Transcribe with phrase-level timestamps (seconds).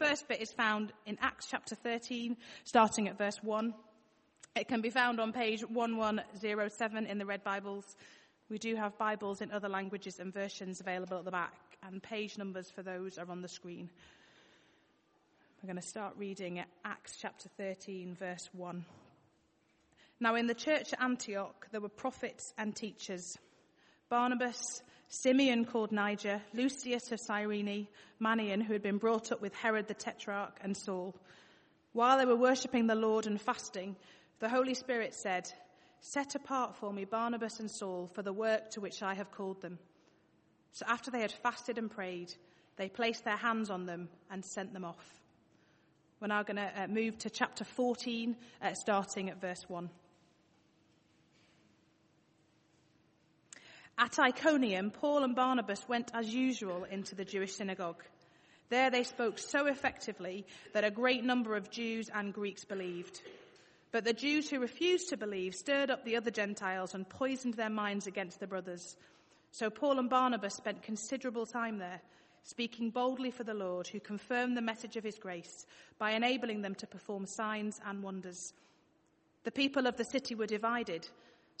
[0.00, 3.74] first bit is found in Acts chapter 13, starting at verse 1.
[4.56, 7.84] It can be found on page 1107 in the Red Bibles.
[8.48, 11.52] We do have Bibles in other languages and versions available at the back,
[11.82, 13.90] and page numbers for those are on the screen.
[15.62, 18.82] We're going to start reading at Acts chapter 13, verse 1.
[20.18, 23.36] Now, in the church at Antioch, there were prophets and teachers
[24.08, 24.82] Barnabas,
[25.12, 27.88] Simeon called Niger, Lucius of Cyrene,
[28.22, 31.16] Manaen, who had been brought up with Herod the Tetrarch, and Saul.
[31.92, 33.96] While they were worshipping the Lord and fasting,
[34.38, 35.52] the Holy Spirit said,
[35.98, 39.60] Set apart for me Barnabas and Saul for the work to which I have called
[39.60, 39.80] them.
[40.72, 42.32] So after they had fasted and prayed,
[42.76, 45.20] they placed their hands on them and sent them off.
[46.20, 49.90] We're now going to uh, move to chapter 14, uh, starting at verse 1.
[53.98, 58.02] At Iconium, Paul and Barnabas went as usual into the Jewish synagogue.
[58.70, 63.20] There they spoke so effectively that a great number of Jews and Greeks believed.
[63.92, 67.70] But the Jews who refused to believe stirred up the other Gentiles and poisoned their
[67.70, 68.96] minds against the brothers.
[69.50, 72.00] So Paul and Barnabas spent considerable time there,
[72.44, 75.66] speaking boldly for the Lord, who confirmed the message of his grace
[75.98, 78.52] by enabling them to perform signs and wonders.
[79.42, 81.08] The people of the city were divided.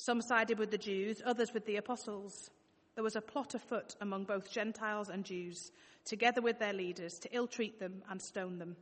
[0.00, 2.48] Some sided with the Jews, others with the apostles.
[2.94, 5.70] There was a plot afoot among both Gentiles and Jews,
[6.06, 8.76] together with their leaders, to ill treat them and stone them.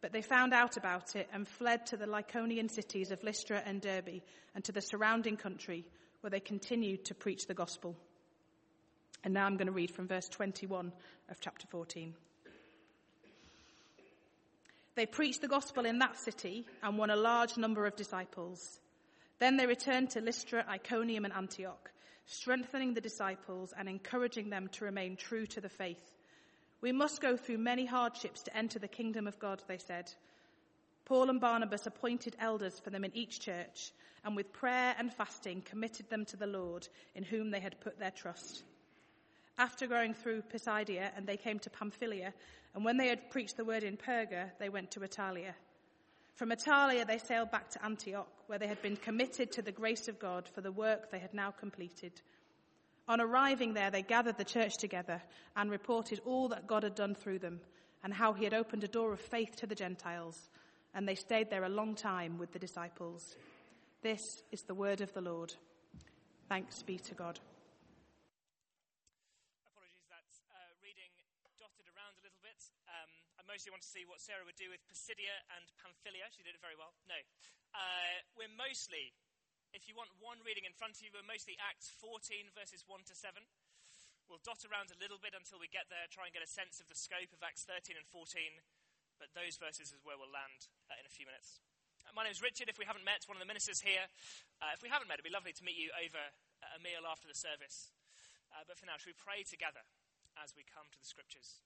[0.00, 3.82] But they found out about it and fled to the Lycaonian cities of Lystra and
[3.82, 4.22] Derbe
[4.54, 5.84] and to the surrounding country
[6.22, 7.94] where they continued to preach the gospel.
[9.24, 10.92] And now I'm going to read from verse 21
[11.28, 12.14] of chapter 14.
[14.94, 18.80] They preached the gospel in that city and won a large number of disciples.
[19.42, 21.90] Then they returned to Lystra, Iconium, and Antioch,
[22.26, 26.14] strengthening the disciples and encouraging them to remain true to the faith.
[26.80, 30.12] We must go through many hardships to enter the kingdom of God, they said.
[31.06, 33.90] Paul and Barnabas appointed elders for them in each church,
[34.24, 36.86] and with prayer and fasting committed them to the Lord,
[37.16, 38.62] in whom they had put their trust.
[39.58, 42.32] After going through Pisidia, and they came to Pamphylia,
[42.76, 45.54] and when they had preached the word in Perga, they went to Attalia.
[46.34, 50.08] From Attalia, they sailed back to Antioch, where they had been committed to the grace
[50.08, 52.20] of God for the work they had now completed.
[53.08, 55.20] On arriving there, they gathered the church together
[55.56, 57.60] and reported all that God had done through them
[58.02, 60.48] and how he had opened a door of faith to the Gentiles.
[60.94, 63.36] And they stayed there a long time with the disciples.
[64.02, 65.54] This is the word of the Lord.
[66.48, 67.38] Thanks be to God.
[69.66, 71.10] Apologies, that's uh, reading
[71.58, 72.58] dotted around a little bit.
[72.90, 76.24] Um, I mostly want to see what Sarah would do with Pisidia and Pamphylia.
[76.32, 76.96] She did it very well.
[77.04, 77.20] No.
[77.76, 79.12] Uh, we're mostly
[79.72, 83.08] if you want one reading in front of you, we're mostly Acts 14, verses 1
[83.08, 83.40] to 7.
[84.28, 86.76] We'll dot around a little bit until we get there, try and get a sense
[86.76, 88.36] of the scope of Acts 13 and 14,
[89.16, 91.64] but those verses is where we'll land uh, in a few minutes.
[92.04, 92.68] Uh, my name is Richard.
[92.68, 94.04] If we haven't met, one of the ministers here.
[94.60, 97.24] Uh, if we haven't met, it'd be lovely to meet you over a meal after
[97.24, 97.96] the service.
[98.52, 99.88] Uh, but for now, should we pray together
[100.36, 101.64] as we come to the scriptures?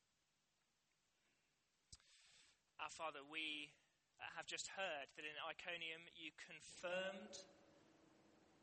[2.76, 3.72] Our Father, we
[4.20, 7.40] uh, have just heard that in Iconium you confirmed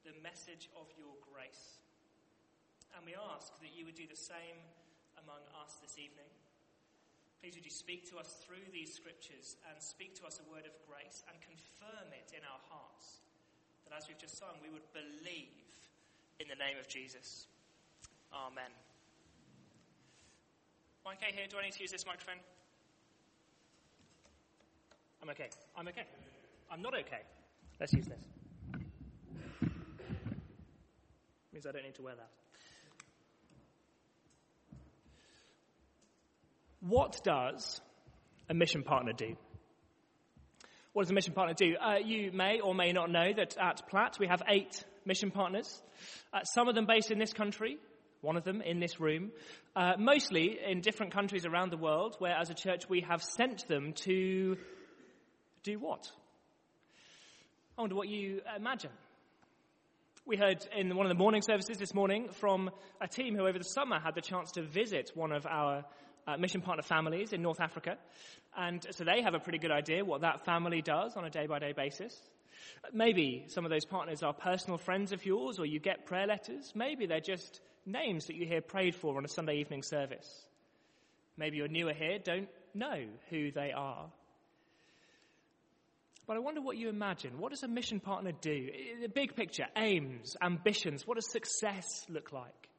[0.06, 1.82] the message of your grace.
[2.94, 4.62] And we ask that you would do the same
[5.18, 6.30] among us this evening.
[7.42, 10.70] Please would you speak to us through these scriptures and speak to us a word
[10.70, 13.26] of grace and confirm it in our hearts.
[13.90, 15.58] That as we've just sung, we would believe
[16.38, 17.50] in the name of Jesus.
[18.30, 18.70] Amen.
[21.02, 21.50] Okay here?
[21.50, 22.40] Do I need to use this microphone?
[25.24, 25.48] I'm okay.
[25.78, 26.04] I'm okay.
[26.70, 27.22] I'm not okay.
[27.80, 28.20] Let's use this.
[31.54, 32.28] means I don't need to wear that.
[36.82, 37.80] What does
[38.50, 39.38] a mission partner do?
[40.92, 41.78] What does a mission partner do?
[41.78, 45.82] Uh, you may or may not know that at Platt we have eight mission partners,
[46.34, 47.78] uh, some of them based in this country,
[48.20, 49.32] one of them in this room,
[49.74, 53.66] uh, mostly in different countries around the world where as a church we have sent
[53.70, 54.58] them to
[55.64, 56.12] do what?
[57.78, 58.92] I wonder what you imagine.
[60.26, 62.70] We heard in one of the morning services this morning from
[63.02, 65.86] a team who over the summer had the chance to visit one of our
[66.28, 67.98] uh, mission partner families in North Africa.
[68.58, 71.48] And so they have a pretty good idea what that family does on a day
[71.48, 72.14] by day basis.
[72.94, 76.74] Maybe some of those partners are personal friends of yours or you get prayer letters.
[76.76, 80.46] Maybe they're just names that you hear prayed for on a Sunday evening service.
[81.38, 84.10] Maybe you're newer here, don't know who they are.
[86.26, 87.38] But I wonder what you imagine.
[87.38, 88.70] What does a mission partner do?
[89.02, 91.06] The big picture, aims, ambitions.
[91.06, 92.70] What does success look like?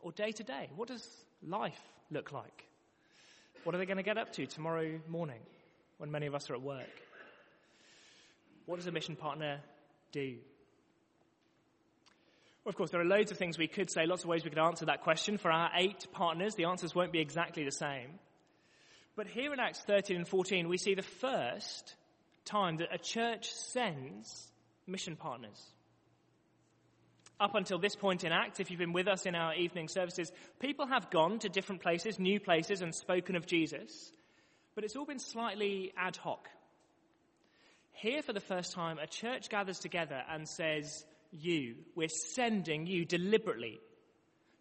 [0.00, 1.06] Or day to day, what does
[1.42, 1.80] life
[2.10, 2.66] look like?
[3.62, 5.40] What are they going to get up to tomorrow morning
[5.98, 6.90] when many of us are at work?
[8.66, 9.60] What does a mission partner
[10.12, 10.36] do?
[12.64, 14.50] Well, of course, there are loads of things we could say, lots of ways we
[14.50, 15.38] could answer that question.
[15.38, 18.18] For our eight partners, the answers won't be exactly the same.
[19.16, 21.94] But here in Acts 13 and 14, we see the first
[22.44, 24.50] time that a church sends
[24.86, 25.60] mission partners.
[27.40, 30.32] Up until this point in Acts, if you've been with us in our evening services,
[30.60, 34.12] people have gone to different places, new places, and spoken of Jesus,
[34.74, 36.48] but it's all been slightly ad hoc.
[37.92, 43.04] Here, for the first time, a church gathers together and says, You, we're sending you
[43.04, 43.80] deliberately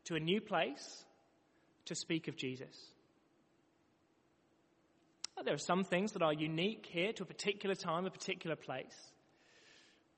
[0.06, 1.06] to a new place
[1.86, 2.76] to speak of Jesus.
[5.46, 8.96] There are some things that are unique here to a particular time, a particular place.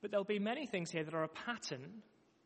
[0.01, 2.03] But there'll be many things here that are a pattern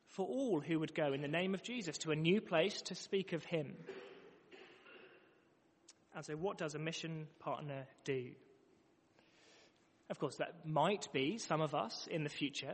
[0.07, 2.95] for all who would go in the name of Jesus to a new place to
[2.95, 3.73] speak of Him.
[6.15, 8.31] And so, what does a mission partner do?
[10.09, 12.73] Of course, that might be some of us in the future.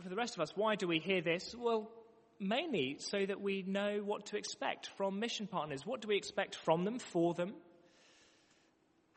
[0.00, 1.54] For the rest of us, why do we hear this?
[1.58, 1.90] Well,
[2.38, 5.84] mainly so that we know what to expect from mission partners.
[5.84, 7.54] What do we expect from them, for them?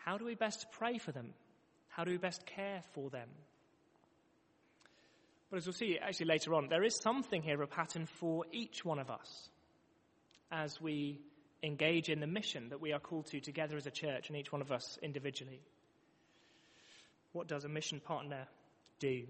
[0.06, 1.34] How do we best pray for them?
[1.88, 3.30] How do we best care for them?
[5.50, 8.84] But as we'll see actually later on, there is something here, a pattern for each
[8.84, 9.50] one of us
[10.52, 11.22] as we
[11.62, 14.52] engage in the mission that we are called to together as a church and each
[14.52, 15.62] one of us individually.
[17.32, 18.48] What does a mission partner
[19.00, 19.24] do?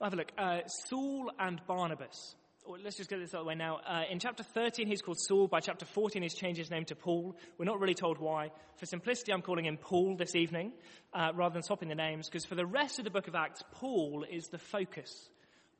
[0.00, 0.32] Have a look.
[0.36, 2.34] Uh, Saul and Barnabas
[2.66, 3.80] let's just get this out of the way now.
[3.86, 5.48] Uh, in chapter 13, he's called Saul.
[5.48, 7.36] By chapter 14, he's changed his name to Paul.
[7.58, 8.50] We're not really told why.
[8.76, 10.72] For simplicity, I'm calling him Paul this evening,
[11.12, 13.62] uh, rather than swapping the names, because for the rest of the book of Acts,
[13.72, 15.28] Paul is the focus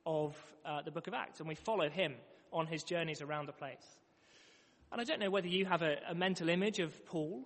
[0.05, 0.35] of
[0.65, 2.15] uh, the book of Acts, and we follow him
[2.51, 3.97] on his journeys around the place.
[4.91, 7.43] And I don't know whether you have a, a mental image of Paul.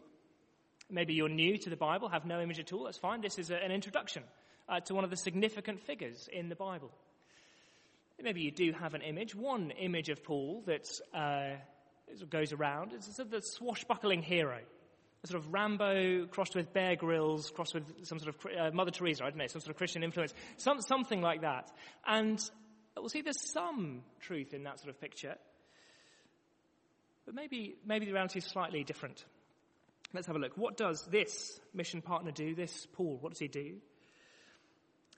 [0.89, 2.86] Maybe you're new to the Bible, have no image at all.
[2.86, 3.22] That's fine.
[3.22, 4.24] This is a, an introduction
[4.68, 6.92] uh, to one of the significant figures in the Bible.
[8.22, 9.36] Maybe you do have an image.
[9.36, 11.58] One image of Paul that uh,
[12.30, 14.60] goes around It's sort of the swashbuckling hero.
[15.24, 18.92] A sort of Rambo crossed with Bear Grylls, crossed with some sort of uh, Mother
[18.92, 21.72] Teresa, I don't know, some sort of Christian influence, some, something like that.
[22.06, 22.40] And
[22.96, 25.36] we'll see there's some truth in that sort of picture.
[27.25, 29.24] But maybe, maybe the reality is slightly different.
[30.13, 30.54] Let's have a look.
[30.56, 33.18] What does this mission partner do, this Paul?
[33.20, 33.75] What does he do?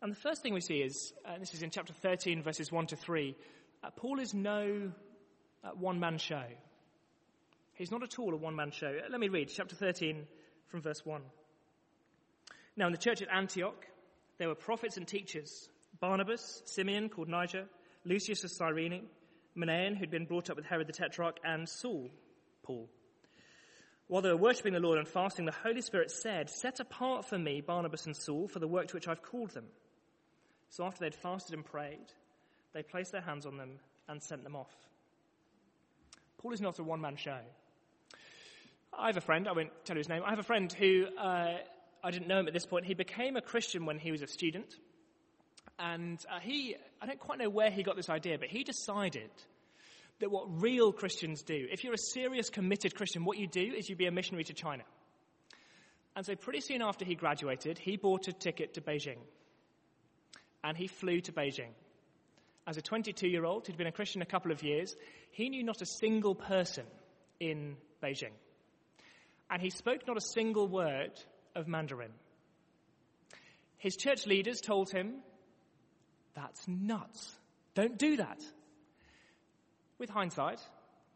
[0.02, 2.88] And the first thing we see is, uh, this is in chapter 13, verses 1
[2.88, 3.36] to 3,
[3.84, 4.92] uh, Paul is no
[5.64, 6.44] uh, one man show.
[7.74, 8.88] He's not at all a one man show.
[8.88, 10.26] Uh, let me read chapter 13
[10.68, 11.22] from verse 1.
[12.78, 13.86] Now, in the church at Antioch,
[14.38, 15.68] there were prophets and teachers
[16.00, 17.66] Barnabas, Simeon, called Niger,
[18.06, 19.04] Lucius of Cyrene,
[19.58, 22.10] Manaen, who'd been brought up with Herod the Tetrarch, and Saul,
[22.64, 22.90] Paul.
[24.08, 27.38] While they were worshipping the Lord and fasting, the Holy Spirit said, Set apart for
[27.38, 29.66] me Barnabas and Saul for the work to which I've called them.
[30.70, 32.14] So after they'd fasted and prayed,
[32.74, 34.72] they placed their hands on them and sent them off.
[36.38, 37.40] Paul is not a one man show.
[38.98, 41.06] I have a friend, I won't tell you his name, I have a friend who,
[41.18, 41.58] uh,
[42.04, 44.28] I didn't know him at this point, he became a Christian when he was a
[44.28, 44.76] student.
[45.78, 49.30] And uh, he, I don't quite know where he got this idea, but he decided
[50.20, 53.90] that what real Christians do, if you're a serious, committed Christian, what you do is
[53.90, 54.84] you be a missionary to China.
[56.16, 59.20] And so pretty soon after he graduated, he bought a ticket to Beijing
[60.64, 61.72] and he flew to Beijing.
[62.68, 64.96] As a 22 year old who'd been a Christian a couple of years,
[65.32, 66.86] he knew not a single person
[67.40, 68.34] in Beijing.
[69.50, 71.12] And he spoke not a single word
[71.56, 72.12] of Mandarin.
[73.78, 75.16] His church leaders told him,
[76.36, 77.36] That's nuts.
[77.74, 78.40] Don't do that.
[79.98, 80.60] With hindsight,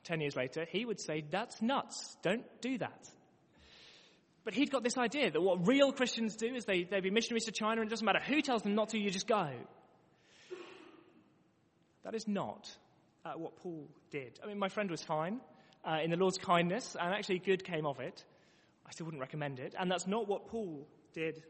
[0.06, 2.18] 10 years later, he would say, That's nuts.
[2.24, 3.10] Don't do that.
[4.44, 7.46] But he'd got this idea that what real Christians do is they, they be missionaries
[7.46, 9.50] to China and it doesn't matter who tells them not to, you just go.
[12.04, 12.70] That is not
[13.26, 14.40] uh, what Paul did.
[14.44, 15.40] I mean, my friend was fine
[15.86, 18.24] uh, in the Lord's kindness, and actually good came of it.
[18.86, 19.74] I still wouldn't recommend it.
[19.80, 21.42] And that's not what Paul did.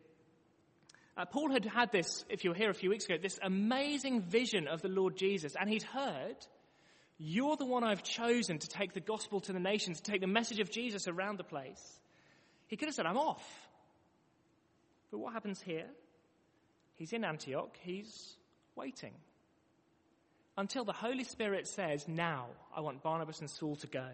[1.17, 4.21] Uh, Paul had had this, if you were here a few weeks ago, this amazing
[4.21, 6.35] vision of the Lord Jesus, and he'd heard,
[7.17, 10.27] You're the one I've chosen to take the gospel to the nations, to take the
[10.27, 11.99] message of Jesus around the place.
[12.67, 13.43] He could have said, I'm off.
[15.11, 15.85] But what happens here?
[16.95, 18.35] He's in Antioch, he's
[18.75, 19.13] waiting.
[20.57, 24.07] Until the Holy Spirit says, Now I want Barnabas and Saul to go.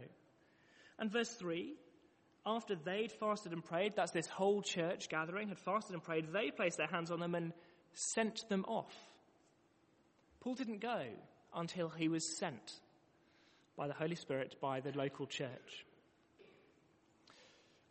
[0.97, 1.75] And verse 3
[2.45, 6.51] after they'd fasted and prayed, that's this whole church gathering, had fasted and prayed, they
[6.51, 7.53] placed their hands on them and
[7.93, 8.93] sent them off.
[10.39, 11.03] Paul didn't go
[11.53, 12.79] until he was sent
[13.77, 15.85] by the Holy Spirit by the local church.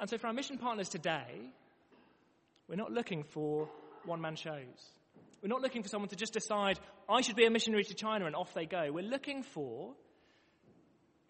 [0.01, 1.53] And so for our mission partners today,
[2.69, 3.69] we're not looking for
[4.05, 4.93] one man shows.
[5.43, 6.79] We're not looking for someone to just decide,
[7.09, 8.91] I should be a missionary to China and off they go.
[8.93, 9.95] We're looking for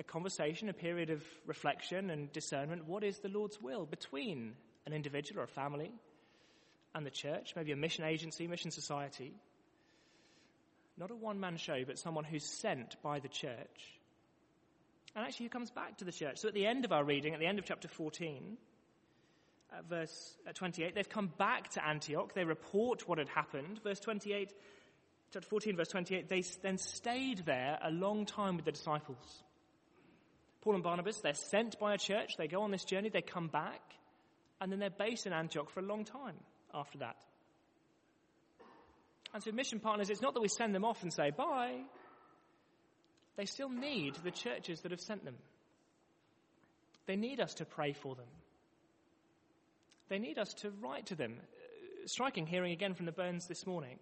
[0.00, 2.87] a conversation, a period of reflection and discernment.
[2.87, 4.54] What is the Lord's will between
[4.87, 5.92] an individual or a family
[6.94, 9.34] and the church, maybe a mission agency, mission society?
[10.96, 13.97] Not a one man show, but someone who's sent by the church.
[15.18, 16.38] And actually, who comes back to the church.
[16.38, 18.56] So at the end of our reading, at the end of chapter 14,
[19.76, 22.34] at verse uh, 28, they've come back to Antioch.
[22.34, 23.80] They report what had happened.
[23.82, 24.52] Verse 28,
[25.32, 29.42] chapter 14, verse 28, they then stayed there a long time with the disciples.
[30.60, 33.48] Paul and Barnabas, they're sent by a church, they go on this journey, they come
[33.48, 33.82] back,
[34.60, 36.37] and then they're based in Antioch for a long time
[36.72, 37.16] after that.
[39.34, 41.80] And so, mission partners, it's not that we send them off and say bye.
[43.38, 45.37] They still need the churches that have sent them.
[47.07, 48.26] They need us to pray for them.
[50.09, 51.37] They need us to write to them.
[51.38, 54.00] Uh, striking hearing again from the Burns this morning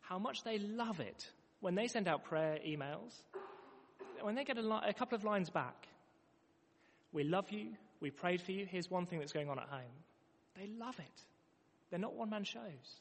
[0.00, 3.12] how much they love it when they send out prayer emails,
[4.22, 5.88] when they get a, li- a couple of lines back.
[7.12, 7.72] We love you.
[8.00, 8.64] We prayed for you.
[8.64, 9.96] Here's one thing that's going on at home.
[10.56, 11.22] They love it.
[11.90, 13.00] They're not one man shows.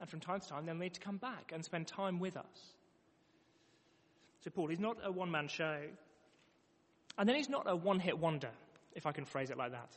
[0.00, 2.72] And from time to time, they'll need to come back and spend time with us.
[4.42, 5.78] So, Paul, he's not a one man show.
[7.16, 8.50] And then he's not a one hit wonder,
[8.94, 9.96] if I can phrase it like that.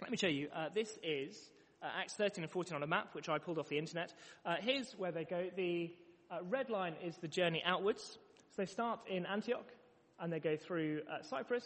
[0.00, 0.48] Let me show you.
[0.54, 1.36] Uh, this is
[1.82, 4.14] uh, Acts 13 and 14 on a map, which I pulled off the internet.
[4.46, 5.48] Uh, here's where they go.
[5.56, 5.92] The
[6.30, 8.18] uh, red line is the journey outwards.
[8.56, 9.66] So they start in Antioch,
[10.20, 11.64] and they go through uh, Cyprus,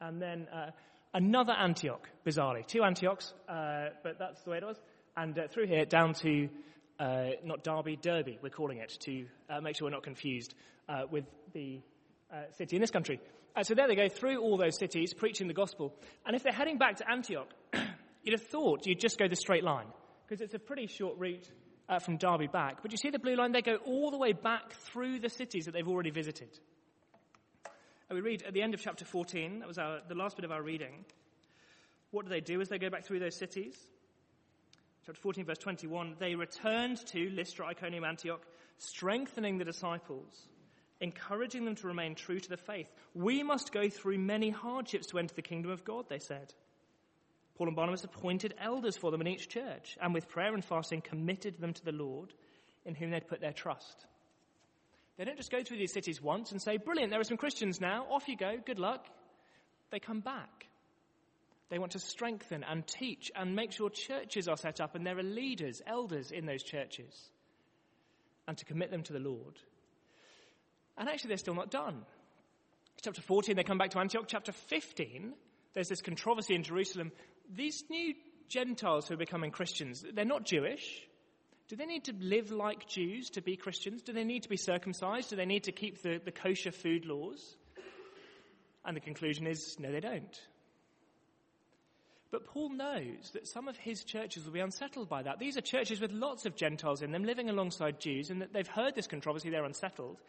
[0.00, 0.70] and then uh,
[1.12, 2.66] another Antioch, bizarrely.
[2.66, 4.80] Two Antiochs, but that's the way it was.
[5.16, 6.48] And through here, down to
[6.98, 10.54] uh, not Derby, Derby, we're calling it, to uh, make sure we're not confused
[10.88, 11.80] uh, with the
[12.32, 13.20] uh, city in this country.
[13.56, 15.94] Uh, so there they go through all those cities, preaching the gospel.
[16.26, 17.48] And if they're heading back to Antioch,
[18.22, 19.86] you'd have thought you'd just go the straight line,
[20.26, 21.48] because it's a pretty short route
[21.88, 22.82] uh, from Derby back.
[22.82, 23.52] But you see the blue line?
[23.52, 26.50] They go all the way back through the cities that they've already visited.
[28.10, 30.44] And we read at the end of chapter 14, that was our, the last bit
[30.44, 31.04] of our reading.
[32.10, 33.76] What do they do as they go back through those cities?
[35.06, 38.40] chapter 14, verse 21, they returned to Lystra, Iconium, Antioch,
[38.78, 40.48] strengthening the disciples,
[41.04, 42.88] encouraging them to remain true to the faith.
[43.14, 46.52] We must go through many hardships to enter the kingdom of God, they said.
[47.54, 51.00] Paul and Barnabas appointed elders for them in each church, and with prayer and fasting
[51.00, 52.34] committed them to the Lord,
[52.84, 54.06] in whom they'd put their trust.
[55.16, 57.80] They don't just go through these cities once and say, Brilliant, there are some Christians
[57.80, 59.06] now, off you go, good luck.
[59.92, 60.66] They come back
[61.70, 65.18] they want to strengthen and teach and make sure churches are set up and there
[65.18, 67.30] are leaders, elders in those churches,
[68.46, 69.58] and to commit them to the Lord.
[70.96, 72.04] And actually, they're still not done.
[73.02, 74.26] Chapter 14, they come back to Antioch.
[74.28, 75.34] Chapter 15,
[75.74, 77.12] there's this controversy in Jerusalem.
[77.54, 78.14] These new
[78.48, 81.02] Gentiles who are becoming Christians, they're not Jewish.
[81.68, 84.02] Do they need to live like Jews to be Christians?
[84.02, 85.30] Do they need to be circumcised?
[85.30, 87.56] Do they need to keep the, the kosher food laws?
[88.84, 90.40] And the conclusion is no, they don't.
[92.30, 95.38] But Paul knows that some of his churches will be unsettled by that.
[95.38, 98.66] These are churches with lots of Gentiles in them living alongside Jews, and that they've
[98.66, 100.20] heard this controversy, they're unsettled.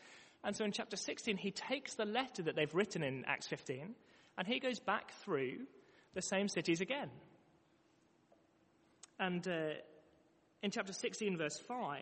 [0.44, 3.96] And so in chapter 16, he takes the letter that they've written in Acts 15,
[4.38, 5.62] and he goes back through
[6.14, 7.10] the same cities again.
[9.20, 9.76] And uh,
[10.62, 12.00] in chapter 16, verse 5,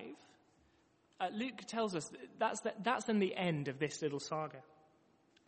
[1.20, 2.10] uh, Luke tells us
[2.40, 4.58] that's, the, that's then the end of this little saga.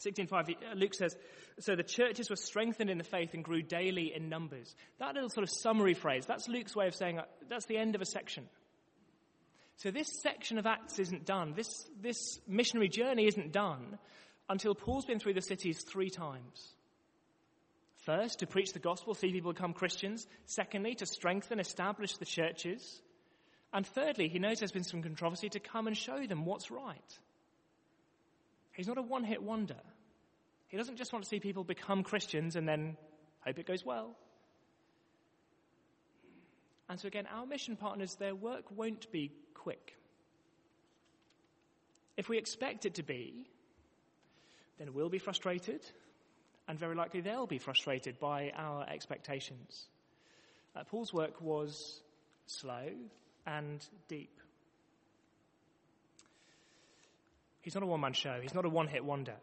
[0.06, 1.16] 16.5, uh, Luke says,
[1.60, 4.76] So the churches were strengthened in the faith and grew daily in numbers.
[5.00, 7.96] That little sort of summary phrase, that's Luke's way of saying uh, that's the end
[7.96, 8.48] of a section.
[9.78, 11.54] So this section of Acts isn't done.
[11.56, 13.98] This, this missionary journey isn't done
[14.50, 16.76] until Paul's been through the cities three times.
[18.06, 20.28] First, to preach the gospel, see people become Christians.
[20.46, 23.02] Secondly, to strengthen, establish the churches.
[23.74, 27.20] And thirdly, he knows there's been some controversy to come and show them what's right.
[28.74, 29.80] He's not a one hit wonder.
[30.68, 32.96] He doesn't just want to see people become Christians and then
[33.40, 34.16] hope it goes well.
[36.90, 39.96] And so, again, our mission partners, their work won't be quick.
[42.18, 43.48] If we expect it to be,
[44.78, 45.82] then we'll be frustrated,
[46.68, 49.88] and very likely they'll be frustrated by our expectations.
[50.76, 52.02] Uh, Paul's work was
[52.46, 52.90] slow
[53.46, 54.40] and deep.
[57.62, 59.36] He's not a one man show, he's not a one hit wonder.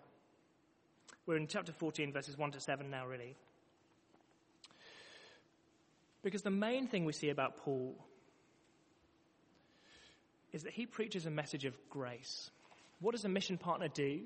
[1.27, 3.37] We're in chapter 14, verses 1 to 7 now, really.
[6.23, 7.97] Because the main thing we see about Paul
[10.53, 12.51] is that he preaches a message of grace.
[13.01, 14.21] What does a mission partner do?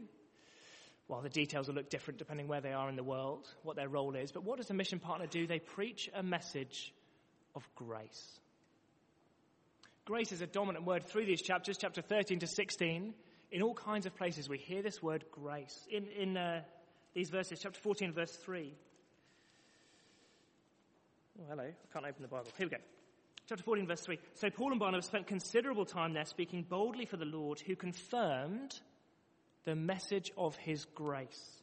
[1.08, 3.88] Well, the details will look different depending where they are in the world, what their
[3.88, 4.32] role is.
[4.32, 5.46] But what does a mission partner do?
[5.46, 6.92] They preach a message
[7.54, 8.40] of grace.
[10.04, 13.14] Grace is a dominant word through these chapters, chapter 13 to 16.
[13.52, 15.86] In all kinds of places, we hear this word grace.
[15.90, 16.62] In, in uh,
[17.14, 18.74] these verses, chapter 14, verse 3.
[21.38, 21.64] Oh, hello.
[21.64, 22.48] I can't open the Bible.
[22.56, 22.82] Here we go.
[23.46, 24.18] Chapter 14, verse 3.
[24.34, 28.80] So Paul and Barnabas spent considerable time there speaking boldly for the Lord, who confirmed
[29.64, 31.62] the message of his grace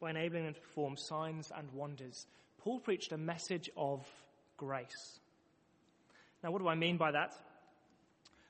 [0.00, 2.26] by enabling them to perform signs and wonders.
[2.58, 4.04] Paul preached a message of
[4.56, 5.20] grace.
[6.42, 7.34] Now, what do I mean by that?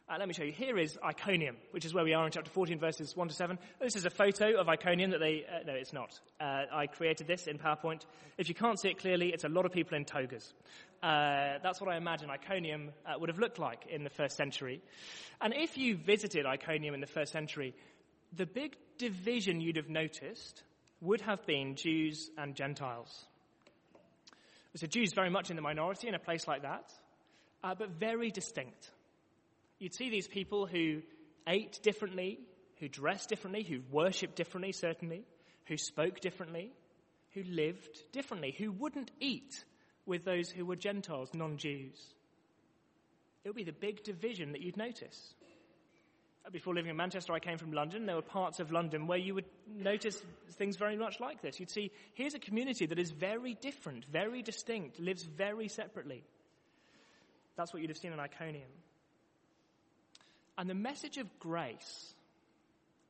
[0.08, 0.52] Uh, let me show you.
[0.52, 3.58] Here is Iconium, which is where we are in chapter 14, verses 1 to 7.
[3.80, 6.20] This is a photo of Iconium that they, uh, no, it's not.
[6.40, 8.02] Uh, I created this in PowerPoint.
[8.38, 10.54] If you can't see it clearly, it's a lot of people in togas.
[11.02, 14.80] Uh, that's what I imagine Iconium uh, would have looked like in the first century.
[15.40, 17.74] And if you visited Iconium in the first century,
[18.32, 20.62] the big division you'd have noticed
[21.00, 23.26] would have been Jews and Gentiles.
[24.76, 26.92] So Jews very much in the minority in a place like that,
[27.64, 28.92] uh, but very distinct.
[29.78, 31.02] You'd see these people who
[31.46, 32.40] ate differently,
[32.80, 35.24] who dressed differently, who worshipped differently, certainly,
[35.66, 36.72] who spoke differently,
[37.32, 39.64] who lived differently, who wouldn't eat
[40.06, 42.14] with those who were Gentiles, non Jews.
[43.44, 45.34] It would be the big division that you'd notice.
[46.44, 48.06] Uh, before living in Manchester, I came from London.
[48.06, 51.60] There were parts of London where you would notice things very much like this.
[51.60, 56.24] You'd see, here's a community that is very different, very distinct, lives very separately.
[57.56, 58.70] That's what you'd have seen in Iconium.
[60.58, 62.14] And the message of grace,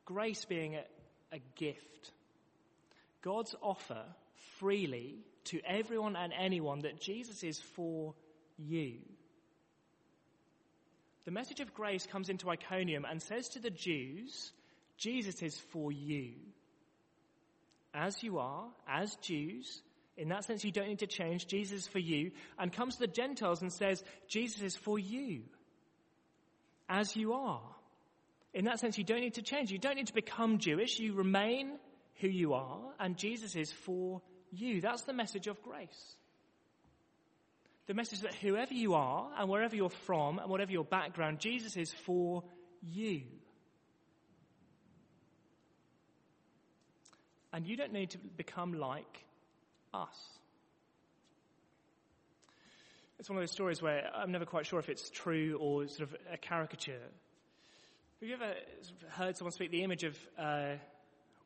[0.05, 0.85] grace being a,
[1.33, 2.13] a gift,
[3.23, 4.03] God's offer
[4.59, 8.15] freely to everyone and anyone that Jesus is for
[8.59, 8.99] you.
[11.25, 14.53] The message of grace comes into Iconium and says to the Jews,
[14.97, 16.33] Jesus is for you.
[17.93, 19.83] As you are, as Jews,
[20.17, 23.01] in that sense you don't need to change, Jesus is for you, and comes to
[23.01, 25.43] the Gentiles and says, Jesus is for you
[26.89, 27.63] as you are.
[28.55, 29.71] In that sense, you don't need to change.
[29.71, 30.99] You don't need to become Jewish.
[30.99, 31.79] You remain
[32.21, 34.81] who you are, and Jesus is for you.
[34.81, 36.17] That's the message of grace.
[37.87, 41.77] The message that whoever you are, and wherever you're from, and whatever your background, Jesus
[41.77, 42.43] is for
[42.83, 43.23] you.
[47.53, 49.25] And you don't need to become like
[49.95, 50.17] us.
[53.19, 56.11] It's one of those stories where I'm never quite sure if it's true or sort
[56.11, 57.01] of a caricature.
[58.21, 58.53] Have you ever
[59.11, 60.75] heard someone speak the image of uh,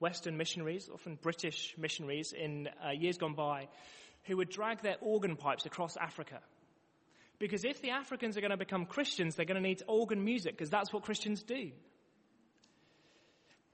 [0.01, 3.69] Western missionaries, often British missionaries in uh, years gone by,
[4.25, 6.41] who would drag their organ pipes across Africa?
[7.39, 10.57] Because if the Africans are going to become Christians, they're going to need organ music,
[10.57, 11.71] because that's what Christians do.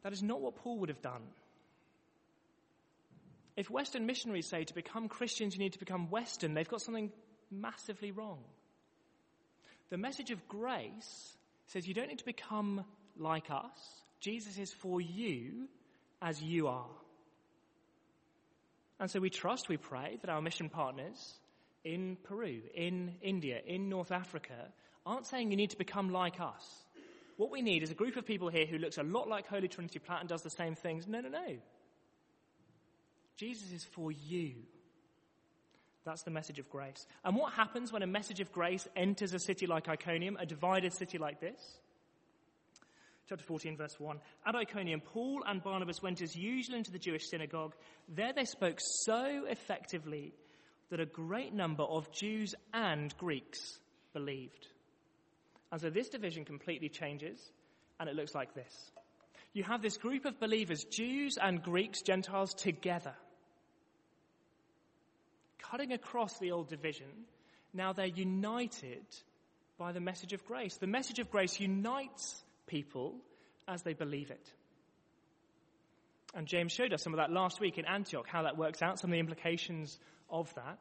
[0.03, 1.23] That is not what Paul would have done.
[3.57, 7.11] If Western missionaries say to become Christians you need to become Western, they've got something
[7.51, 8.39] massively wrong.
[9.91, 12.85] The message of grace says you don't need to become
[13.19, 13.79] like us.
[14.21, 15.69] Jesus is for you
[16.21, 16.91] as you are.
[18.99, 21.35] And so we trust, we pray that our mission partners
[21.85, 24.73] in Peru, in India, in North Africa
[25.05, 26.85] aren't saying you need to become like us.
[27.37, 29.69] What we need is a group of people here who looks a lot like Holy
[29.69, 31.07] Trinity Platt and does the same things.
[31.07, 31.59] No, no, no.
[33.37, 34.55] Jesus is for you.
[36.07, 37.05] That's the message of grace.
[37.25, 40.93] And what happens when a message of grace enters a city like Iconium, a divided
[40.93, 41.61] city like this?
[43.29, 44.21] Chapter 14, verse 1.
[44.47, 47.75] At Iconium, Paul and Barnabas went as usual into the Jewish synagogue.
[48.09, 50.33] There they spoke so effectively
[50.91, 53.81] that a great number of Jews and Greeks
[54.13, 54.69] believed.
[55.73, 57.51] And so this division completely changes,
[57.99, 58.93] and it looks like this.
[59.55, 63.15] You have this group of believers, Jews and Greeks, Gentiles, together
[65.71, 67.07] cutting across the old division.
[67.73, 69.05] Now they're united
[69.79, 70.77] by the message of grace.
[70.77, 73.17] The message of grace unites people
[73.69, 74.53] as they believe it.
[76.35, 78.99] And James showed us some of that last week in Antioch, how that works out,
[78.99, 79.99] some of the implications
[80.29, 80.79] of that.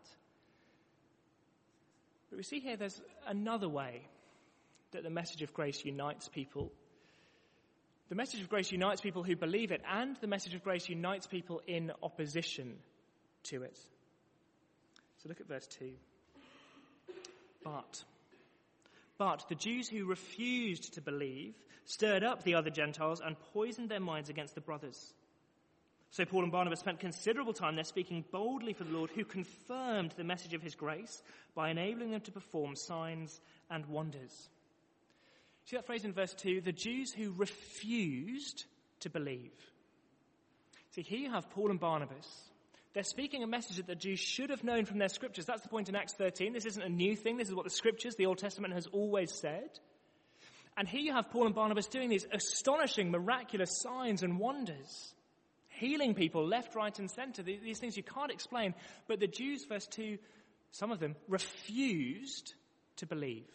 [2.29, 4.07] But we see here there's another way
[4.91, 6.71] that the message of grace unites people.
[8.09, 11.27] The message of grace unites people who believe it, and the message of grace unites
[11.27, 12.75] people in opposition
[13.43, 13.79] to it.
[15.25, 15.89] So look at verse 2.
[17.63, 18.03] But,
[19.17, 23.99] but the Jews who refused to believe stirred up the other Gentiles and poisoned their
[23.99, 25.15] minds against the brothers.
[26.11, 30.13] So Paul and Barnabas spent considerable time there speaking boldly for the Lord, who confirmed
[30.15, 31.23] the message of his grace
[31.55, 34.49] by enabling them to perform signs and wonders.
[35.65, 36.61] See that phrase in verse 2?
[36.61, 38.65] The Jews who refused
[38.99, 39.53] to believe.
[40.91, 42.27] See, here you have Paul and Barnabas.
[42.95, 45.45] They're speaking a message that the Jews should have known from their scriptures.
[45.45, 46.53] That's the point in Acts 13.
[46.53, 47.35] This isn't a new thing.
[47.35, 49.69] This is what the scriptures, the Old Testament, has always said.
[50.77, 55.13] And here you have Paul and Barnabas doing these astonishing, miraculous signs and wonders,
[55.67, 57.43] healing people left, right, and center.
[57.43, 58.73] These things you can't explain.
[59.09, 60.17] But the Jews, verse 2,
[60.71, 62.53] some of them refused
[62.97, 63.49] to believe.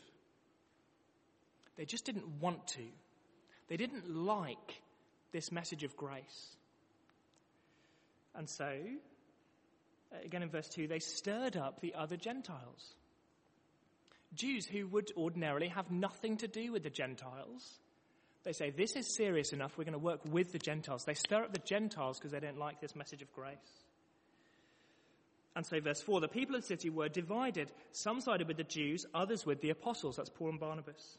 [1.79, 2.85] They just didn't want to.
[3.69, 4.83] They didn't like
[5.33, 6.57] this message of grace.
[8.35, 8.71] And so,
[10.25, 12.95] again in verse 2, they stirred up the other Gentiles.
[14.35, 17.79] Jews who would ordinarily have nothing to do with the Gentiles.
[18.45, 21.05] They say, This is serious enough, we're going to work with the Gentiles.
[21.05, 23.57] They stir up the Gentiles because they don't like this message of grace.
[25.57, 27.73] And so, verse 4 the people of the city were divided.
[27.93, 30.17] Some sided with the Jews, others with the apostles.
[30.17, 31.19] That's Paul and Barnabas.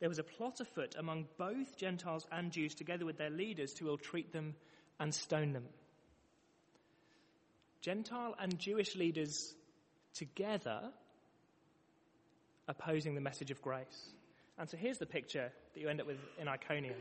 [0.00, 3.88] There was a plot afoot among both Gentiles and Jews, together with their leaders, to
[3.88, 4.54] ill treat them
[5.00, 5.64] and stone them.
[7.80, 9.54] Gentile and Jewish leaders
[10.14, 10.80] together
[12.68, 14.10] opposing the message of grace.
[14.58, 16.96] And so here's the picture that you end up with in Iconium.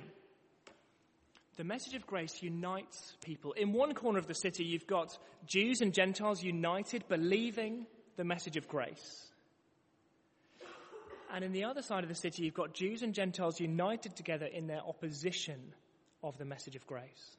[1.57, 3.53] The message of grace unites people.
[3.53, 8.57] In one corner of the city, you've got Jews and Gentiles united, believing the message
[8.57, 9.27] of grace.
[11.33, 14.45] And in the other side of the city, you've got Jews and Gentiles united together
[14.45, 15.73] in their opposition
[16.21, 17.37] of the message of grace.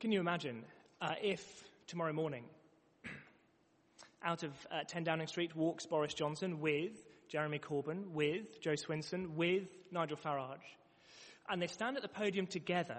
[0.00, 0.62] Can you imagine
[1.00, 1.42] uh, if
[1.88, 2.44] tomorrow morning,
[4.22, 6.92] out of uh, 10 Downing Street walks Boris Johnson with
[7.28, 10.76] Jeremy Corbyn, with Jo Swinson, with Nigel Farage,
[11.48, 12.98] and they stand at the podium together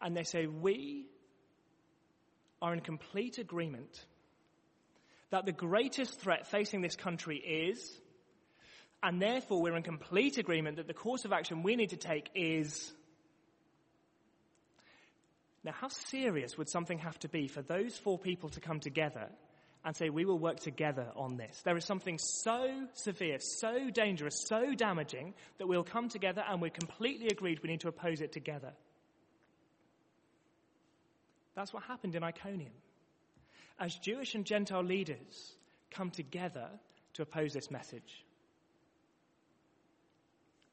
[0.00, 1.06] and they say, We
[2.60, 4.04] are in complete agreement
[5.30, 7.88] that the greatest threat facing this country is,
[9.00, 12.30] and therefore we're in complete agreement that the course of action we need to take
[12.34, 12.92] is
[15.62, 19.28] now, how serious would something have to be for those four people to come together
[19.84, 21.60] and say, We will work together on this?
[21.64, 26.70] There is something so severe, so dangerous, so damaging that we'll come together and we're
[26.70, 28.72] completely agreed we need to oppose it together.
[31.54, 32.72] That's what happened in Iconium.
[33.78, 35.56] As Jewish and Gentile leaders
[35.90, 36.68] come together
[37.14, 38.24] to oppose this message.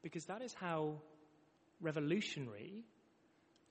[0.02, 1.02] Because that is how
[1.82, 2.84] revolutionary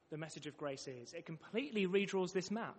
[0.09, 1.13] the message of grace is.
[1.13, 2.77] It completely redraws this map.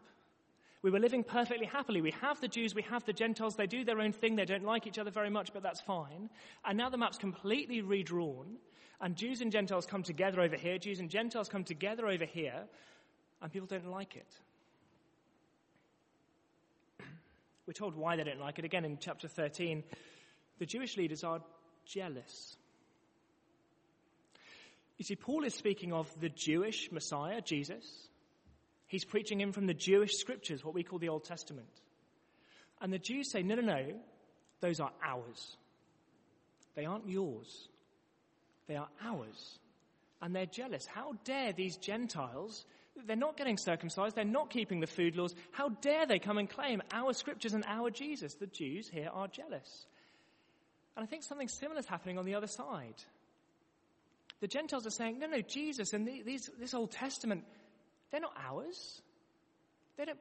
[0.80, 2.00] We were living perfectly happily.
[2.00, 3.56] We have the Jews, we have the Gentiles.
[3.56, 4.36] They do their own thing.
[4.36, 6.30] They don't like each other very much, but that's fine.
[6.64, 8.56] And now the map's completely redrawn,
[9.00, 10.78] and Jews and Gentiles come together over here.
[10.78, 12.64] Jews and Gentiles come together over here,
[13.42, 14.32] and people don't like it.
[17.66, 18.64] We're told why they don't like it.
[18.64, 19.82] Again, in chapter 13,
[20.58, 21.40] the Jewish leaders are
[21.84, 22.56] jealous.
[24.98, 27.84] You see, Paul is speaking of the Jewish Messiah, Jesus.
[28.88, 31.68] He's preaching him from the Jewish scriptures, what we call the Old Testament.
[32.80, 33.94] And the Jews say, no, no, no,
[34.60, 35.56] those are ours.
[36.74, 37.68] They aren't yours.
[38.66, 39.58] They are ours.
[40.20, 40.86] And they're jealous.
[40.86, 42.64] How dare these Gentiles,
[43.06, 45.34] they're not getting circumcised, they're not keeping the food laws.
[45.52, 48.34] How dare they come and claim our scriptures and our Jesus?
[48.34, 49.86] The Jews here are jealous.
[50.96, 52.96] And I think something similar is happening on the other side.
[54.40, 57.44] The Gentiles are saying, no, no, Jesus and these, this Old Testament,
[58.10, 59.02] they're not ours.
[59.96, 60.18] They don't,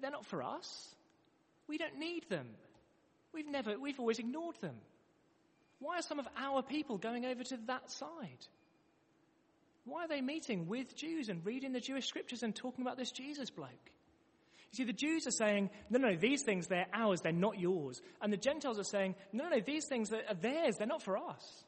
[0.00, 0.94] they're not for us.
[1.66, 2.46] We don't need them.
[3.32, 4.76] We've never, we've always ignored them.
[5.80, 8.46] Why are some of our people going over to that side?
[9.84, 13.10] Why are they meeting with Jews and reading the Jewish scriptures and talking about this
[13.10, 13.90] Jesus bloke?
[14.72, 18.00] You see, the Jews are saying, no, no, these things, they're ours, they're not yours.
[18.20, 21.64] And the Gentiles are saying, no, no, these things are theirs, they're not for us.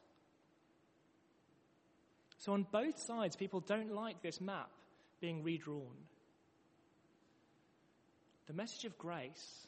[2.39, 4.71] So on both sides, people don't like this map
[5.21, 5.97] being redrawn.
[8.47, 9.67] The message of grace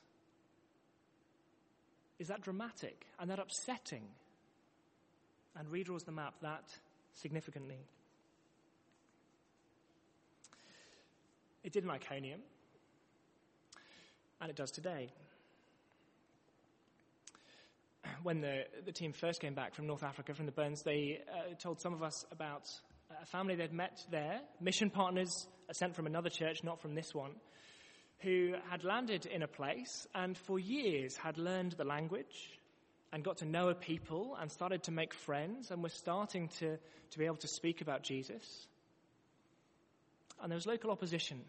[2.18, 4.04] is that dramatic and that upsetting
[5.56, 6.64] and redraws the map that
[7.14, 7.78] significantly.
[11.64, 12.40] It did in Iconium,
[14.40, 15.10] and it does today
[18.22, 21.54] when the, the team first came back from North Africa, from the Burns, they uh,
[21.58, 22.68] told some of us about
[23.22, 27.32] a family they'd met there, mission partners sent from another church, not from this one,
[28.20, 32.58] who had landed in a place and for years had learned the language
[33.12, 36.76] and got to know a people and started to make friends and were starting to,
[37.10, 38.66] to be able to speak about Jesus.
[40.42, 41.40] And there was local opposition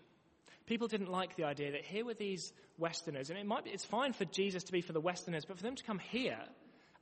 [0.69, 3.83] people didn't like the idea that here were these Westerners, and it might be, it's
[3.83, 6.39] fine for Jesus to be for the Westerners, but for them to come here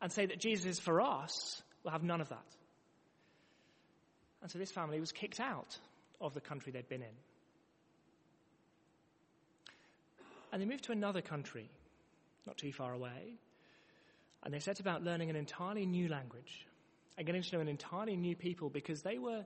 [0.01, 2.45] and say that Jesus is for us, we'll have none of that.
[4.41, 5.77] And so this family was kicked out
[6.21, 7.15] of the country they'd been in.
[10.53, 11.69] And they moved to another country,
[12.45, 13.35] not too far away,
[14.43, 16.65] and they set about learning an entirely new language
[17.17, 19.45] and getting to know an entirely new people because they were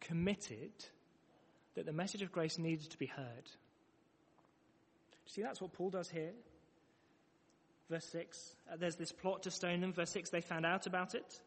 [0.00, 0.72] committed
[1.80, 3.50] that the message of grace needed to be heard.
[5.24, 6.32] See, that's what Paul does here.
[7.88, 9.94] Verse 6, uh, there's this plot to stone them.
[9.94, 11.40] Verse 6, they found out about it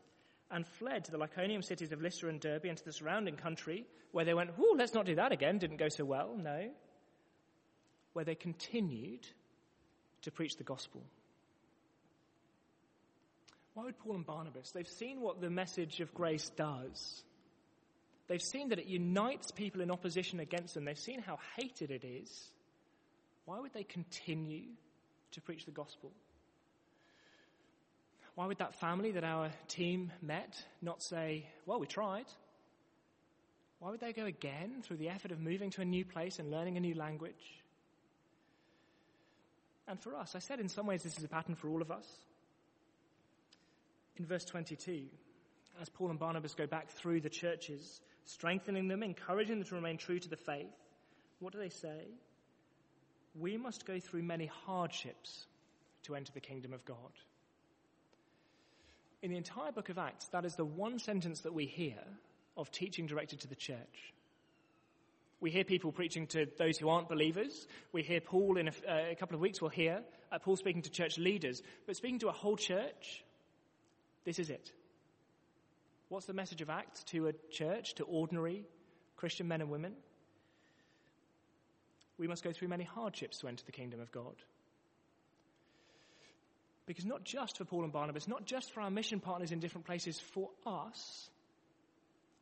[0.50, 3.86] and fled to the Lycaonian cities of Lystra and Derbe and to the surrounding country,
[4.12, 5.60] where they went, Whoo, let's not do that again.
[5.60, 6.36] Didn't go so well.
[6.36, 6.72] No.
[8.14, 9.28] Where they continued
[10.24, 11.04] to preach the gospel.
[13.76, 14.72] Why would Paul and Barnabas?
[14.72, 17.24] They've seen what the message of grace does.
[18.34, 20.86] They've seen that it unites people in opposition against them.
[20.86, 22.50] They've seen how hated it is.
[23.46, 24.70] Why would they continue
[25.34, 26.12] to preach the gospel?
[28.34, 32.26] Why would that family that our team met not say, Well, we tried?
[33.78, 36.50] Why would they go again through the effort of moving to a new place and
[36.50, 37.62] learning a new language?
[39.88, 41.92] And for us, I said in some ways this is a pattern for all of
[41.92, 42.08] us.
[44.18, 45.04] In verse 22,
[45.80, 49.98] as Paul and Barnabas go back through the churches, strengthening them, encouraging them to remain
[49.98, 50.74] true to the faith,
[51.40, 52.08] what do they say?
[53.40, 55.46] We must go through many hardships
[56.04, 56.98] to enter the kingdom of God.
[59.22, 61.98] In the entire book of Acts, that is the one sentence that we hear
[62.58, 64.14] of teaching directed to the church.
[65.40, 67.68] We hear people preaching to those who aren't believers.
[67.92, 70.84] We hear Paul in a, uh, a couple of weeks, we'll hear uh, Paul speaking
[70.84, 71.62] to church leaders.
[71.86, 73.24] But speaking to a whole church,
[74.24, 74.72] this is it.
[76.14, 78.66] What's the message of Acts to a church, to ordinary
[79.16, 79.94] Christian men and women?
[82.20, 84.36] We must go through many hardships to enter the kingdom of God.
[86.86, 89.88] Because not just for Paul and Barnabas, not just for our mission partners in different
[89.88, 91.32] places, for us,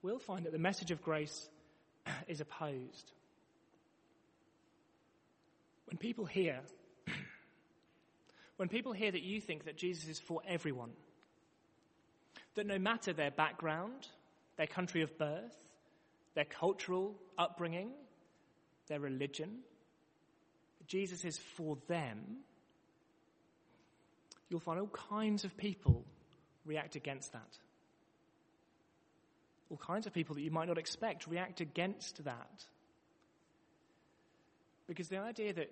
[0.02, 1.48] we'll find that the message of grace
[2.28, 3.14] is opposed.
[5.86, 6.60] When people hear,
[8.58, 10.92] when people hear that you think that Jesus is for everyone,
[12.56, 14.08] that no matter their background,
[14.58, 15.56] their country of birth,
[16.36, 17.92] their cultural upbringing,
[18.88, 19.60] their religion,
[20.88, 22.38] Jesus is for them,
[24.50, 26.04] you'll find all kinds of people
[26.66, 27.58] react against that.
[29.70, 32.66] All kinds of people that you might not expect react against that.
[34.88, 35.72] Because the idea that,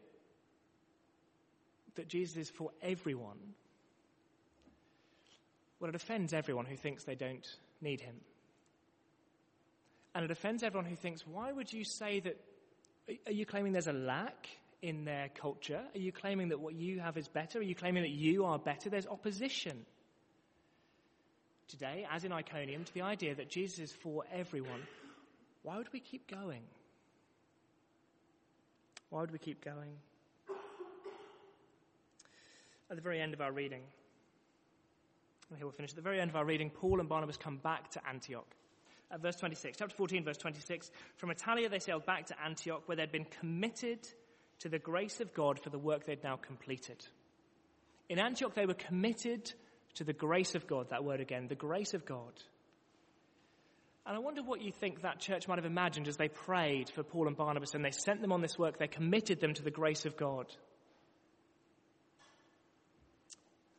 [1.96, 3.38] that Jesus is for everyone
[5.80, 7.48] well, it offends everyone who thinks they don't
[7.82, 8.16] need him.
[10.14, 12.38] And it offends everyone who thinks, why would you say that?
[13.26, 14.48] Are you claiming there's a lack
[14.82, 15.82] in their culture?
[15.94, 17.60] Are you claiming that what you have is better?
[17.60, 18.90] Are you claiming that you are better?
[18.90, 19.86] There's opposition
[21.68, 24.82] today, as in Iconium, to the idea that Jesus is for everyone.
[25.64, 26.64] Why would we keep going?
[29.10, 29.98] Why would we keep going?
[32.90, 33.82] At the very end of our reading,
[35.50, 35.92] and here we'll finish.
[35.92, 38.48] At the very end of our reading, Paul and Barnabas come back to Antioch.
[39.12, 42.96] At verse 26, chapter 14, verse 26, from Attalia they sailed back to Antioch where
[42.96, 44.08] they'd been committed
[44.60, 47.04] to the grace of God for the work they'd now completed.
[48.08, 49.52] In Antioch they were committed
[49.96, 52.34] to the grace of God, that word again, the grace of God.
[54.06, 57.04] And I wonder what you think that church might have imagined as they prayed for
[57.04, 59.72] Paul and Barnabas and they sent them on this work, they committed them to the
[59.72, 60.46] grace of God.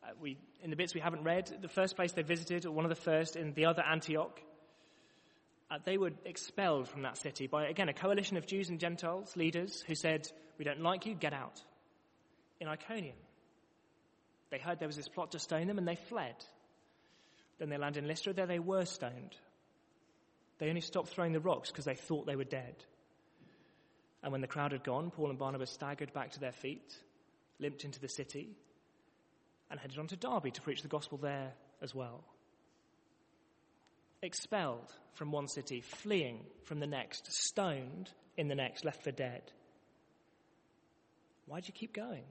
[0.19, 2.89] we, in the bits we haven't read, the first place they visited, or one of
[2.89, 4.41] the first in the other Antioch,
[5.69, 9.35] uh, they were expelled from that city by, again, a coalition of Jews and Gentiles,
[9.37, 11.61] leaders, who said, We don't like you, get out.
[12.59, 13.15] In Iconium,
[14.49, 16.35] they heard there was this plot to stone them and they fled.
[17.57, 19.35] Then they landed in Lystra, there they were stoned.
[20.59, 22.75] They only stopped throwing the rocks because they thought they were dead.
[24.21, 26.95] And when the crowd had gone, Paul and Barnabas staggered back to their feet,
[27.59, 28.49] limped into the city,
[29.71, 32.23] and headed on to Derby to preach the gospel there as well.
[34.21, 39.41] Expelled from one city, fleeing from the next, stoned in the next, left for dead.
[41.47, 42.23] Why'd you keep going?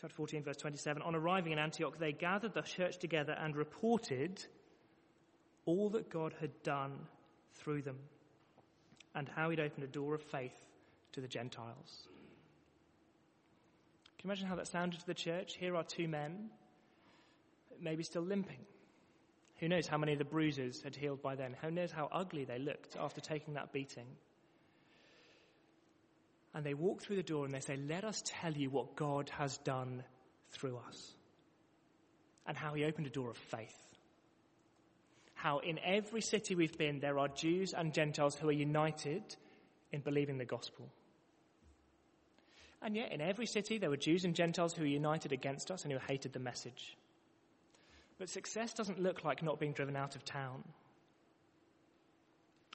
[0.00, 1.02] Chapter 14, verse 27.
[1.02, 4.44] On arriving in Antioch, they gathered the church together and reported
[5.64, 6.92] all that God had done
[7.54, 7.98] through them
[9.14, 10.56] and how he'd opened a door of faith
[11.12, 12.08] to the Gentiles.
[14.24, 15.54] You imagine how that sounded to the church?
[15.56, 16.48] Here are two men,
[17.78, 18.64] maybe still limping.
[19.60, 21.54] Who knows how many of the bruises had healed by then?
[21.60, 24.06] Who knows how ugly they looked after taking that beating?
[26.54, 29.28] And they walk through the door and they say, Let us tell you what God
[29.36, 30.02] has done
[30.52, 31.12] through us
[32.46, 33.76] and how he opened a door of faith.
[35.34, 39.22] how in every city we've been, there are Jews and Gentiles who are united
[39.92, 40.90] in believing the gospel.
[42.84, 45.84] And yet, in every city, there were Jews and Gentiles who were united against us
[45.84, 46.98] and who hated the message.
[48.18, 50.62] But success doesn't look like not being driven out of town.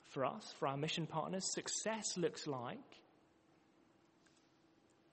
[0.08, 2.80] For us, for our mission partners, success looks like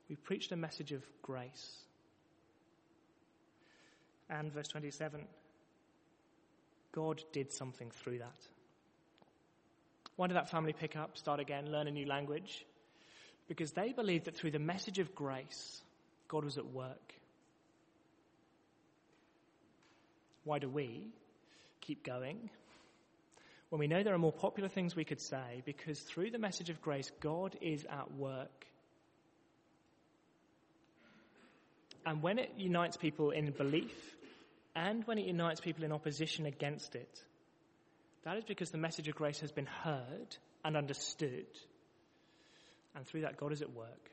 [0.08, 1.76] we preached a message of grace.
[4.30, 5.26] And verse 27
[6.92, 8.38] God did something through that.
[10.16, 12.64] Why did that family pick up, start again, learn a new language?
[13.48, 15.80] Because they believed that through the message of grace,
[16.28, 17.14] God was at work.
[20.44, 21.08] Why do we
[21.80, 22.50] keep going?
[23.70, 26.70] When we know there are more popular things we could say, because through the message
[26.70, 28.66] of grace, God is at work.
[32.04, 34.16] And when it unites people in belief,
[34.76, 37.20] and when it unites people in opposition against it,
[38.22, 41.46] that is because the message of grace has been heard and understood.
[42.96, 44.10] And through that, God is at work.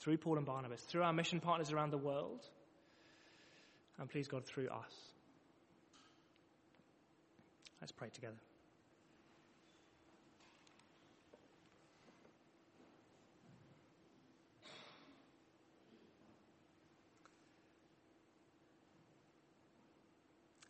[0.00, 2.40] Through Paul and Barnabas, through our mission partners around the world,
[3.98, 4.92] and please God, through us.
[7.80, 8.34] Let's pray together.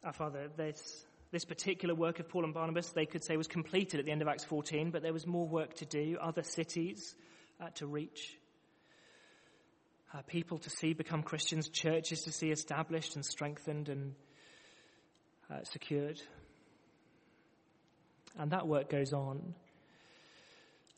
[0.04, 3.98] Our Father, this, this particular work of Paul and Barnabas, they could say, was completed
[3.98, 7.12] at the end of Acts 14, but there was more work to do, other cities
[7.60, 8.38] uh, to reach,
[10.14, 14.14] uh, people to see become Christians, churches to see established and strengthened and
[15.50, 16.22] uh, secured.
[18.38, 19.54] And that work goes on.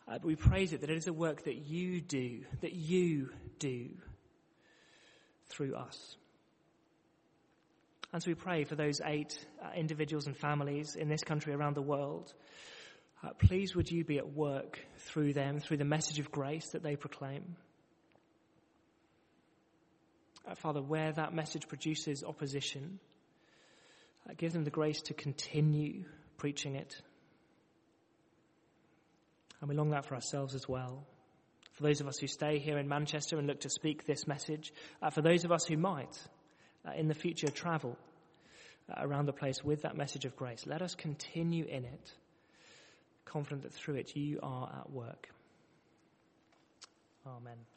[0.06, 3.30] Uh, but we praise it that it is a work that you do, that you
[3.58, 3.88] do
[5.48, 6.16] through us.
[8.12, 11.74] And so we pray for those eight uh, individuals and families in this country around
[11.74, 12.32] the world.
[13.24, 16.82] Uh, please would you be at work through them, through the message of grace that
[16.82, 17.56] they proclaim.
[20.48, 23.00] Uh, Father, where that message produces opposition,
[24.28, 26.04] uh, give them the grace to continue
[26.36, 26.94] preaching it.
[29.60, 31.04] And we long that for ourselves as well.
[31.72, 34.72] For those of us who stay here in Manchester and look to speak this message,
[35.02, 36.16] uh, for those of us who might,
[36.96, 37.96] in the future travel
[38.88, 40.66] uh, around the place with that message of grace.
[40.66, 42.12] Let us continue in it,
[43.24, 45.28] confident that through it you are at work.
[47.26, 47.75] Amen.